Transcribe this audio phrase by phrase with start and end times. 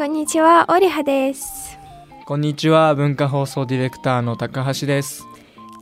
[0.00, 1.78] こんにちは、オリハです。
[2.24, 5.26] こんにちは文化放送ディレクターの高橋です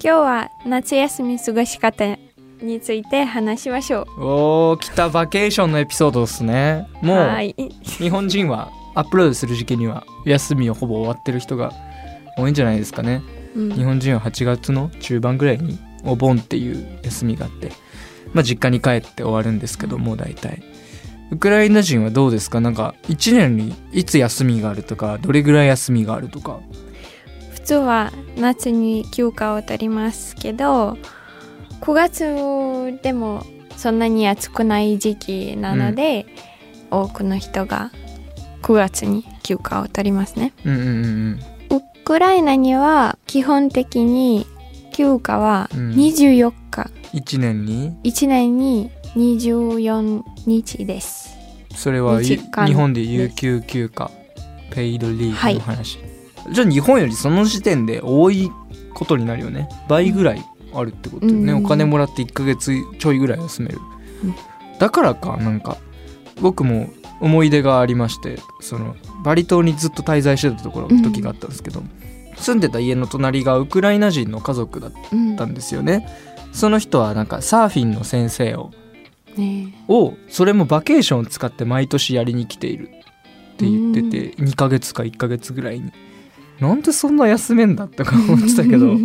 [0.02, 2.18] 今日は夏休み過ごし方
[2.60, 4.24] について話しましょう。
[4.24, 7.54] おー来たバケーションのエピソードですねもうはい。
[7.84, 11.72] 日本人はアップロードする時期には休みをほぼ終わってる人が
[12.36, 13.22] 多いんじゃないですかね
[13.54, 17.70] うん日本人は8月の中盤ぐらいにお盆っていう休みがあって
[18.32, 20.60] まあ実家に帰って終わるんですけどもう大体
[21.30, 22.60] ウクライナ人はどうですか？
[22.60, 26.60] なんか1年にいつ休みがあるとかどれぐらい休みがあるとか。
[27.50, 30.96] 普通は夏に休暇を取りますけど、
[31.82, 33.44] 9月でも
[33.76, 36.26] そんなに暑くない時期なので、
[36.90, 37.90] 多くの人が
[38.62, 40.54] 9月に休暇を取りますね。
[40.64, 40.90] うんうんう
[41.30, 41.40] ん
[41.70, 44.46] ウクライナには基本的に
[44.94, 45.90] 休暇はうん。
[45.90, 51.36] 24日、1年に？1年に24日です。
[51.74, 52.38] それは日
[52.74, 54.10] 本で有給休暇
[54.70, 55.54] ペイドリーはい。
[55.54, 55.98] グの話、
[56.52, 58.50] じゃあ日本よりその時点で多い
[58.94, 59.68] ことになるよね。
[59.88, 61.64] 倍ぐらいあるってことよね、うん。
[61.64, 63.78] お金もらって1ヶ月ちょいぐらい休める、
[64.24, 64.34] うん。
[64.78, 65.78] だからかなんか
[66.40, 68.94] 僕も思い出がありましてその
[69.24, 71.02] バリ島にずっと滞在してたところうん。
[71.02, 71.82] 時があったんですけど、
[72.36, 76.08] 住んでた家の隣がウクライナ人の家族だっうんたんですよね。
[76.52, 78.78] その人はなんかサーフィンの先生をね
[79.88, 85.92] をそれもバケーションを使って毎年やりに来ているって言ってて2ヶ月か1ヶ月ぐらいに
[86.60, 88.96] なんでそんな休めんだとか思ってたけど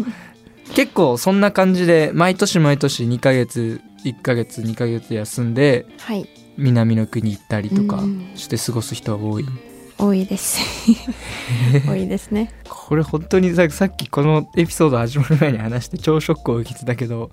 [0.75, 6.27] 結構そんな感じで毎年毎年2ヶ月1ヶ月2ヶ月休んではい。
[6.55, 9.45] 南の国行ったりとかうんして過ごす人が多い
[9.97, 10.59] 多いです。
[11.87, 12.51] 多いですね。
[12.67, 17.29] これ本当にささっきこのエピソード始まる前に話して超ショックを受けてたけど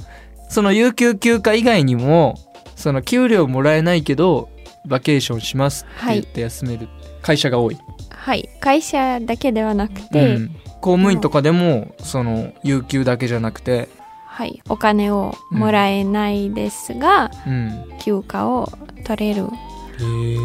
[0.48, 2.34] その有給休暇以外にも
[2.80, 4.48] その給料もらえないけど
[4.86, 6.88] バケーションしますって言って休める
[7.22, 7.78] 会社が多い、
[8.10, 8.48] はい。
[8.60, 10.48] 会社だけではなくて、うん。
[10.80, 13.88] 公務員とかでもその有給だけじゃなくて、
[14.26, 14.62] はい。
[14.70, 18.72] お金をもらえないですが、うん、休暇を
[19.04, 19.46] 取れる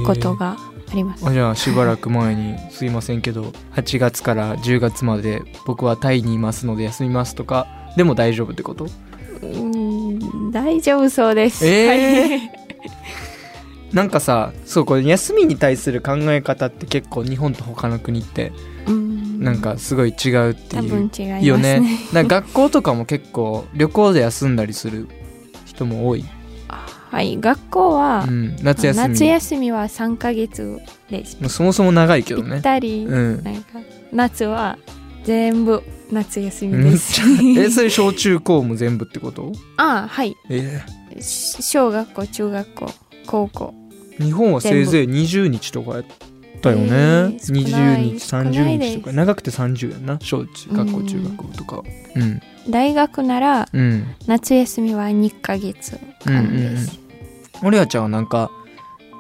[0.06, 0.58] ことが
[0.92, 1.26] あります。
[1.26, 8.84] あじゃあしばらく前に「すいませんけど8月から10月まで僕はタイにいますので休みます」とかでも大丈夫ってこと？
[8.84, 8.92] うん
[10.64, 11.66] 大丈夫そうです。
[11.68, 12.52] えーはい
[13.94, 18.52] なんかさそうこれ休みに対する考え方って結構日本と他の国って
[18.88, 21.46] うんなんかすごい違うって多いう分違いますね。
[21.46, 21.82] よね。
[22.12, 25.08] なんか学校とかも結構旅行で休んだりする
[25.66, 26.26] 人も多い、
[27.12, 27.38] はい。
[27.40, 30.80] 学校はう、ん、夏休み夏休みは3ヶ月
[31.10, 31.38] です。
[31.50, 33.80] そもそも長いけどぴっねたり、うんなんか
[34.12, 34.78] 夏は
[35.26, 37.22] 全部夏休みです。
[37.58, 39.52] えそれ小中高も全部ってこと？
[39.78, 40.36] あはい。
[40.50, 40.82] え
[41.20, 42.92] し小学校、中学校、
[43.26, 43.74] 高校。
[44.20, 46.06] ー日本はせいぜい20日とかやっ
[46.62, 48.94] たよね、えー少ない20日少ないです。
[48.94, 49.14] 30日とか。
[49.14, 51.84] 長くて30やんな小中学校うん中学校とか。
[52.16, 52.42] うん。
[52.70, 54.06] 大学ならうん。
[54.28, 57.00] 夏休みは2ヶ月間です。
[57.64, 58.52] オリアちゃんはなんか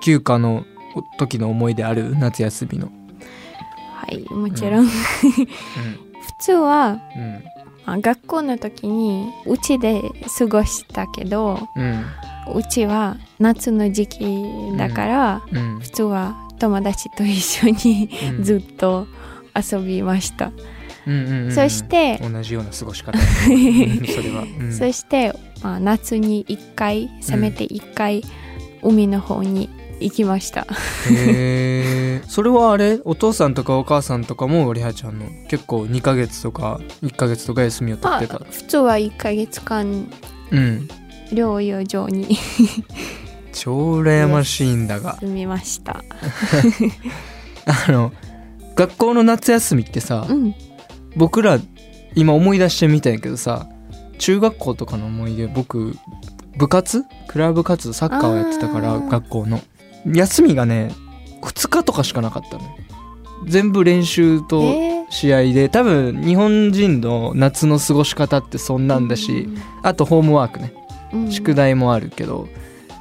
[0.04, 0.66] 休暇の
[1.18, 2.16] 時の思い出ある？
[2.18, 2.90] 夏休みの
[4.08, 4.86] はい、もちろん。
[4.86, 5.48] 普
[6.40, 7.44] 通はうん。
[7.88, 10.02] あ学校の時にうちで
[10.38, 12.06] 過ごしたけど、うん。
[12.56, 14.26] うちは夏の時期
[14.78, 15.80] だから、うん。
[15.80, 18.44] 普通は友達と一緒にうん。
[18.44, 19.08] ずっと
[19.56, 20.52] 遊びました。
[21.08, 23.18] うんうんうんそして、同じような過ごし方。
[23.18, 24.74] うんそれは、うん。
[24.74, 28.24] そして、まあ、夏に1回せめて1回、
[28.82, 29.70] 海の方に
[30.00, 30.68] 行きました。
[31.10, 33.00] へえそれはあれ？
[33.06, 38.40] お父さんとかお母さんとかもオリハちゃんの結構2ヶ月とか1ヶ月とか休みを取あってた？
[38.40, 40.10] 普通は1ヶ月間
[40.52, 40.88] うん。
[41.32, 42.38] 療養所に。
[43.52, 45.18] 超羨ましいんだが。
[45.20, 46.04] 住みました。
[47.88, 48.12] あの
[48.76, 50.54] 学校の夏休みってさうん。
[51.16, 51.60] 僕ら
[52.16, 53.68] 今思い出してみたんやけどさ
[54.20, 55.96] 中学校とかの思い出僕
[56.58, 57.04] 部活？
[57.28, 57.88] クラブ活？
[57.88, 59.62] 動サッカーをやってたから学校の
[60.06, 60.92] 休みがね
[61.42, 62.70] 2日とかしかなかったのよ。
[63.48, 69.48] 全部練習とえ試合で多分日本人の夏の過ごし方ってそんなんだし、
[69.84, 70.74] あとホームワークね。
[71.14, 71.32] うん。
[71.32, 72.48] 宿題もあるけど、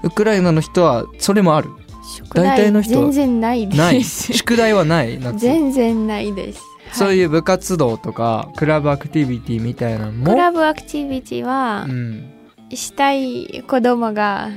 [0.03, 1.71] ウクライナの人はそれもある。
[2.17, 3.79] 宿題大体の人は全然ないです。
[3.79, 4.05] ない。
[4.05, 5.39] 宿題はない 夏。
[5.39, 6.63] 全然ないです。
[6.93, 12.31] そういう部活動とかクラブアクティビティみたいなのもクラブアクティビティはうん、
[12.73, 14.51] したい子供が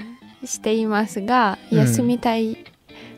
[0.45, 1.77] していますが、うん。
[1.79, 2.57] 休みたい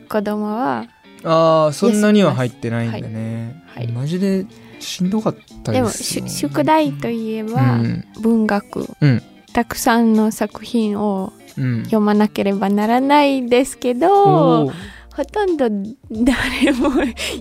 [0.08, 0.86] 子供は
[1.22, 3.84] ああそんなには入ってないんだね、はい。
[3.84, 3.92] はい。
[3.92, 4.46] マジで
[4.78, 8.04] しんどかったでもですよし宿題といえば、うん。
[8.20, 9.22] 文学、うん。
[9.52, 14.72] たくさんの作品をうん読まなければならないですけおどー。
[15.14, 15.68] ほとんど
[16.10, 16.90] 誰も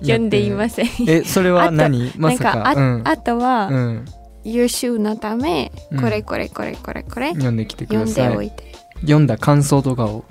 [0.01, 0.87] 読んでいません。
[1.07, 2.11] えそれは何？
[2.17, 3.01] まさなんかあ,、かうん。
[3.07, 4.05] あとは、うん。
[4.43, 6.01] 優秀のため、うん。
[6.01, 8.73] これこれこれこれこれ読んできてく読んでださいおいて。
[9.01, 10.25] 読んだ感想とかを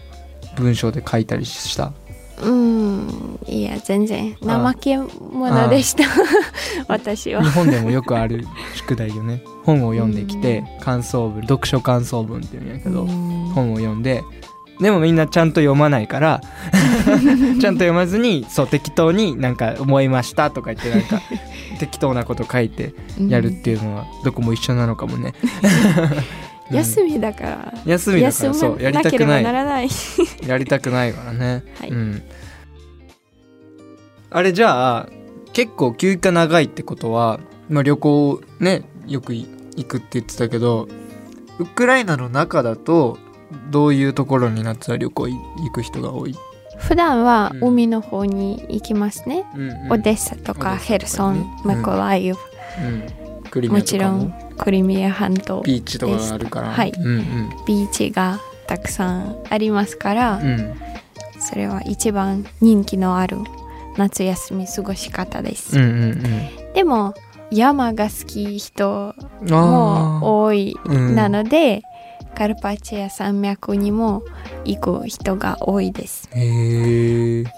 [0.56, 1.92] 文章で書いたりした？
[2.40, 6.04] うん、いや全然怠け者でした。
[6.86, 7.50] 私は日。
[7.50, 14.22] 本でもよくある宿題よね本を読んできて感想文読書感想文っていうんやけど、うん本を読んで
[14.80, 16.40] でもみんなちゃんと読まないから
[17.60, 21.20] ちゃんと読まずにそう適当になんか思いましたとか言ってなんか
[21.80, 22.94] 適当なこと書いて
[23.28, 25.34] やるっていうのはどこも一緒なのかもね。
[26.70, 26.76] うん。
[26.76, 27.74] 休みだから。
[27.84, 29.88] 休みだからそうやりたくな休まなければないらない。
[30.46, 31.90] やりたくないから ね、はい。
[31.90, 32.22] うん、
[34.30, 35.08] あれじゃあ
[35.52, 40.88] 結構休暇長いってことは、まあ、旅行ねよくい行くって言ってたけど
[41.58, 43.18] ウクライナの中だと
[43.70, 46.36] どういうところに夏は旅行い行く人が多い、
[46.76, 47.68] 普段はうん。
[47.68, 49.44] 海の方に行きますね。
[49.54, 49.92] うんうん。
[49.92, 51.76] オデッサとかヘルソン、うん。
[51.76, 52.36] マコライウ、
[53.54, 56.70] うん、もちろんクリミア半島ビーチとかがあるから。
[56.70, 56.92] はい。
[56.96, 57.50] うんうん。
[57.66, 60.74] ビーチがたくさんありますから、うん。
[61.40, 63.38] それは一番人気のある
[63.96, 65.78] 夏休み過ごし方です。
[65.78, 66.22] うんうん
[66.74, 67.14] でも
[67.50, 69.14] 山が好き人
[69.48, 71.82] も多いなので、
[72.34, 74.22] カルパチア山脈にも
[74.64, 76.28] 行く人が多いです。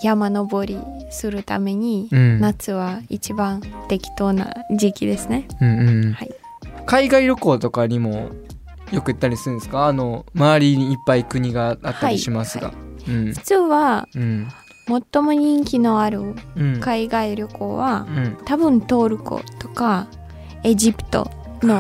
[0.03, 0.79] 山登り
[1.11, 2.41] するために、うん。
[2.41, 5.49] 夏は一番適当な時期ですね。
[5.61, 6.13] うんうん。
[6.13, 6.40] はい
[6.87, 8.31] 海外旅行とかにも
[8.93, 9.87] よく行ったりするんですか？
[9.87, 12.75] あの周りにいっぱい国があったりしますが、は
[13.09, 13.33] うん。
[13.35, 14.49] 普通はうん。
[15.13, 16.81] 最も人気のあるうん。
[16.81, 18.39] 海外旅行はうん。
[18.45, 20.09] 多分トルコとか
[20.65, 21.31] エジプト
[21.63, 21.75] の、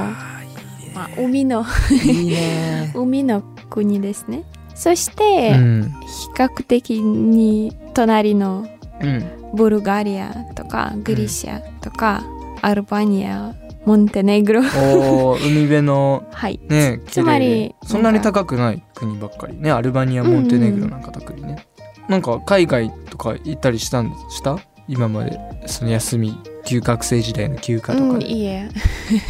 [0.94, 1.64] まあ、海の
[2.94, 4.44] 海の国ですね。
[4.74, 5.82] そして、うん。
[6.06, 8.66] 比較的に隣の
[9.02, 9.24] うん。
[9.54, 12.22] ブルガリアとかグリシアとか、
[12.62, 13.52] アルバニア
[13.86, 14.60] モンテネグロ。
[14.60, 16.60] おー海辺のはい。
[16.68, 19.70] ねつまりそんなに高くない国ばっかりね。
[19.70, 21.02] アルバニアモンテネグロなん。
[21.02, 21.66] か特にね、
[22.08, 25.38] なんか海外とか行ったりしたんした今まで。
[25.66, 28.68] その休み休学生時代の休暇とうんかで、いいえ、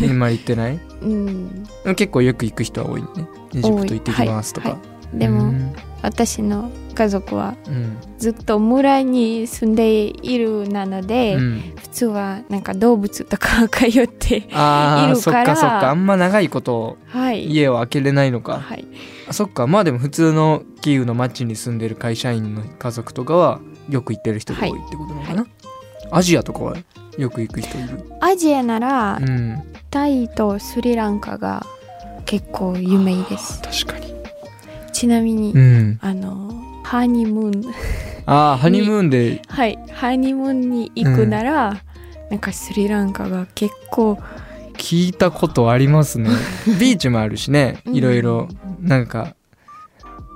[0.02, 0.80] あんまり行ってない？
[1.02, 3.08] うん、結構よく行く人は多いね。
[3.54, 4.74] エジプト行ってきますとか、多い。
[4.74, 4.80] は
[5.14, 5.18] い。
[5.18, 7.96] でも、うん私の家族はうん。
[8.18, 11.74] ずっと村に住んでいるなので、うん。
[11.76, 15.90] 普通はなんか動物とか通ってあーそっいるからかそっか。
[15.90, 17.46] あんま長いことはい。
[17.46, 18.84] 家を開けれないのか、はい。
[19.28, 19.66] あそっか。
[19.66, 25.46] まあでも普通のキーウの町に住んでる会社員の家族とかはよく行ってる人が多いってことなのかな、
[26.10, 26.76] アジアとかは
[27.18, 28.04] よく行く人いる？
[28.20, 29.62] アジアなら、うん。
[29.90, 31.66] タイとスリランカが
[32.24, 33.60] 結構有名です。
[33.86, 34.09] 確かに
[35.00, 35.98] ちなみに、うん。
[36.02, 36.52] あの
[36.84, 37.74] ハニムーン。
[38.26, 39.40] ああハニムーンで。
[39.48, 39.78] はい。
[39.94, 41.82] ハニムーンに行くなら、
[42.28, 44.18] なんかスリランカが結構
[44.74, 46.28] 聞いたことありますね。
[46.78, 47.78] ビーチもあるしね。
[47.86, 47.94] うん。
[47.94, 48.48] いろいろ。
[48.78, 49.34] なんか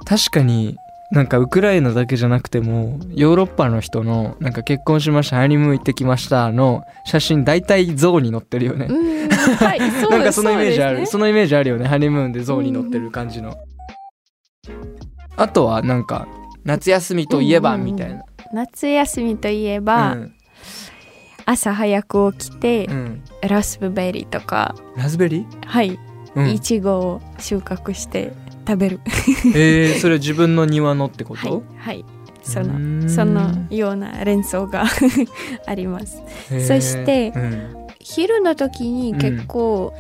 [0.07, 0.79] 確かに
[1.13, 8.87] なんかウクライナだけじゃなくてもヨーロッパの人のなんか結婚しましたハニムーン行ってきましたの写真大体象に載ってるよね。
[8.89, 9.29] うん。
[9.29, 9.79] はい。
[10.11, 11.07] なんかそのイメージある。
[11.07, 11.25] そ,、ね。
[11.25, 11.87] のイメージあるよね。
[11.87, 13.59] ハニムーンで象に乗ってる感じの、
[15.37, 16.29] あとはなんか
[16.65, 20.35] 夏休みといえばみたいな、夏休みといえば、うん。
[21.47, 23.23] 朝早く起きて、うん。
[23.43, 24.75] ラスベベリーとか。
[24.97, 25.99] ラズベリー、はい、
[26.35, 26.51] うん。
[26.51, 28.33] いちごを収穫して
[28.67, 29.01] 食べる。
[29.55, 31.63] えー、それ自分の庭のってこと、はい。
[31.79, 32.05] はい。
[32.43, 34.85] そのそのような連想が
[35.67, 36.23] あります。
[36.49, 37.87] そしてうん。
[38.01, 39.95] 昼の時に結構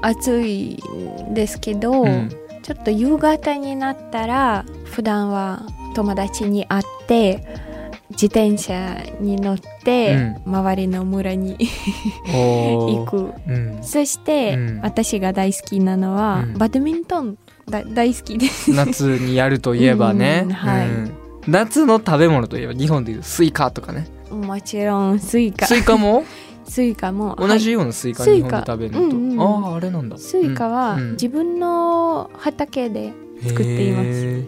[0.00, 0.82] 暑い
[1.28, 2.30] んですけど、うん
[2.68, 5.62] ちょっと夕方になったら普段は
[5.94, 7.42] 友達に会って
[8.10, 11.56] 自転車に乗って、周りの村に
[12.26, 13.32] 行く。
[13.46, 14.80] うん、そして、うん。
[14.82, 16.58] 私が大好きなのは、うん。
[16.58, 18.70] バドミントンだ大好きです。
[18.72, 20.88] 夏にやるといえばね、うんはい。
[20.88, 21.12] うん。
[21.46, 24.06] 夏の食べ物といえば日本でいうスイカとかね。
[24.30, 25.66] もちろんスイカ。
[25.66, 26.24] スイカも？
[26.68, 30.18] スイカも同じようなスイカはい日本で食べるのと、うんうんあああれなんだ。
[30.18, 34.08] スイカはうん自分の畑で作っています。
[34.08, 34.44] へー。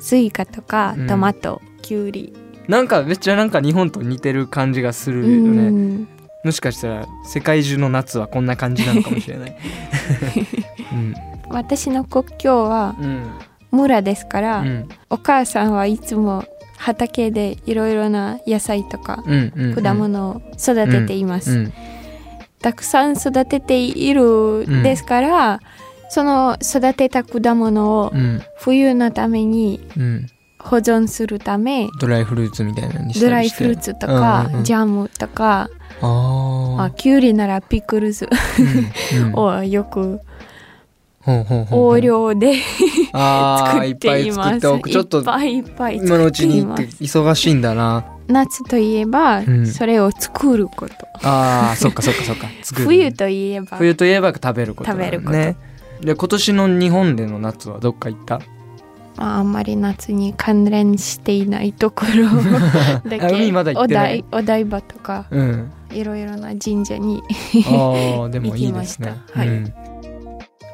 [0.00, 1.06] スイカとかうん。
[1.06, 2.32] トマト、キュウリ、
[2.68, 6.08] なんかめっちゃなんか日本と似てる感じがするようね、ん。
[6.44, 9.56] もしかしたら世界中の夏はこんな感じなのかもしれない、
[10.92, 11.14] うん。
[11.50, 13.26] 私の故郷はうん。
[13.70, 14.88] 村ですから、うん。
[15.10, 16.44] お母さんはいつも
[16.78, 21.72] 畑でいろいろな野菜とかうんうん果物を育てています、うん
[22.60, 25.60] たくさん育てているですから、
[26.08, 28.42] その育てた果物をうん。
[28.56, 30.26] 冬のためにうん。
[30.60, 34.64] 保存するためドライフルーツみたいなのにしドライフルーツとか、うんうんうん。
[34.64, 35.70] ジャムとか
[36.02, 38.28] ああキュウリならピクルス
[39.34, 40.20] をよく
[41.20, 41.92] ほうほうほうほう。
[41.94, 42.54] 大量で
[43.12, 44.60] 作っています。
[44.60, 46.64] 作っちょっといっぱい今のうちに。
[46.66, 48.04] 忙しいんだな。
[48.28, 49.66] 夏といえば、ん。
[49.66, 50.94] それを作ること。
[51.22, 52.46] あーそっかそっかそっか。
[52.74, 55.04] 冬といえば、冬といえば食べることだね。
[55.04, 55.32] 食べるこ
[56.00, 56.06] と。
[56.06, 58.40] で今年の日本での夏はどっか行った？
[59.16, 62.28] まあ、あんまり夏に関連していないところ。
[63.10, 65.72] だあけ海まだお台お台場とかうん。
[65.90, 67.22] いろいろな神社に
[67.66, 69.08] ああでもいいですね。
[69.08, 69.38] 行きました。
[69.38, 69.48] はい。
[69.48, 69.72] うん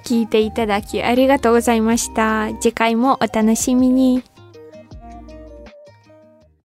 [0.05, 2.51] 聞いていただきありがとうございました。
[2.61, 4.23] 次回もお楽しみに。